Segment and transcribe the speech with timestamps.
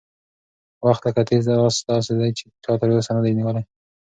[0.87, 3.63] وخت لکه تېز اس داسې دی چې چا تر اوسه نه دی نیولی.